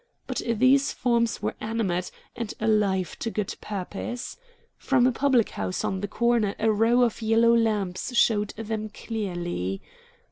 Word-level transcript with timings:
But 0.25 0.41
these 0.51 0.91
forms 0.91 1.43
were 1.43 1.53
animate, 1.61 2.09
and 2.35 2.51
alive 2.59 3.19
to 3.19 3.29
good 3.29 3.55
purpose. 3.61 4.35
From 4.75 5.05
a 5.05 5.11
public 5.11 5.49
house 5.51 5.83
on 5.83 6.01
the 6.01 6.07
corner 6.07 6.55
a 6.57 6.71
row 6.71 7.03
of 7.03 7.21
yellow 7.21 7.55
lamps 7.55 8.15
showed 8.17 8.49
them 8.57 8.89
clearly. 8.89 9.79